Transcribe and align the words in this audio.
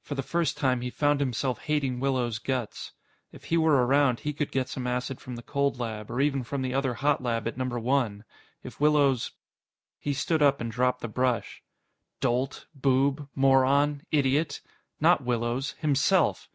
For 0.00 0.14
the 0.14 0.22
first 0.22 0.56
time, 0.56 0.80
he 0.80 0.88
found 0.88 1.20
himself 1.20 1.58
hating 1.58 2.00
Willows' 2.00 2.38
guts. 2.38 2.92
If 3.32 3.44
he 3.44 3.58
were 3.58 3.84
around, 3.84 4.20
he 4.20 4.32
could 4.32 4.50
get 4.50 4.70
some 4.70 4.86
acid 4.86 5.20
from 5.20 5.36
the 5.36 5.42
cold 5.42 5.78
lab, 5.78 6.10
or 6.10 6.22
even 6.22 6.42
from 6.42 6.62
the 6.62 6.72
other 6.72 6.94
hot 6.94 7.22
lab 7.22 7.46
at 7.46 7.58
Number 7.58 7.78
One. 7.78 8.24
If 8.62 8.80
Willows 8.80 9.32
He 9.98 10.14
stood 10.14 10.40
up 10.40 10.62
and 10.62 10.72
dropped 10.72 11.02
the 11.02 11.06
brush. 11.08 11.62
"Dolt! 12.18 12.64
Boob! 12.74 13.28
Moron! 13.34 14.06
Idiot!" 14.10 14.62
Not 15.00 15.22
Willows. 15.22 15.72
Himself. 15.72 16.48